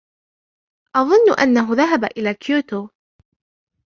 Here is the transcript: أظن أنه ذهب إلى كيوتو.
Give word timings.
أظن 0.95 1.33
أنه 1.41 1.73
ذهب 1.75 2.03
إلى 2.05 2.33
كيوتو. 2.33 2.87